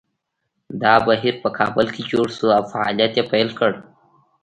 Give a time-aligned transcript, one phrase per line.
[0.81, 3.71] دا بهیر په کابل کې جوړ شو او فعالیت یې پیل کړ